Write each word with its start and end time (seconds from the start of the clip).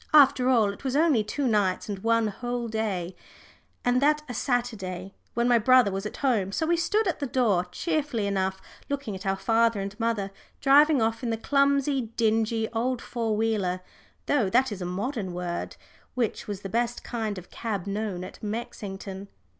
After 0.15 0.49
all, 0.49 0.73
it 0.73 0.83
was 0.83 0.95
only 0.95 1.23
two 1.23 1.45
nights 1.47 1.87
and 1.87 1.99
one 1.99 2.25
whole 2.29 2.67
day, 2.67 3.15
and 3.85 4.01
that 4.01 4.23
a 4.27 4.33
Sunday, 4.33 5.13
when 5.35 5.47
my 5.47 5.59
brother 5.59 5.91
was 5.91 6.07
at 6.07 6.17
home, 6.25 6.51
so 6.51 6.65
we 6.65 6.75
stood 6.75 7.07
at 7.07 7.19
the 7.19 7.27
door 7.27 7.65
cheerfully 7.65 8.25
enough, 8.25 8.59
looking 8.89 9.13
at 9.15 9.27
our 9.27 9.35
father 9.35 9.79
and 9.79 9.93
mother 9.99 10.31
driving 10.59 11.03
off 11.03 11.21
in 11.21 11.29
the 11.29 11.37
clumsy, 11.37 12.07
dingy 12.17 12.67
old 12.73 12.99
four 12.99 13.37
wheeler 13.37 13.81
though 14.25 14.49
that 14.49 14.71
is 14.71 14.81
a 14.81 14.85
modern 14.85 15.33
word 15.35 15.75
which 16.15 16.47
was 16.47 16.61
the 16.61 16.67
best 16.67 17.03
kind 17.03 17.37
of 17.37 17.51
cab 17.51 17.85
known 17.85 18.23
at 18.23 18.41
Mexington. 18.41 19.27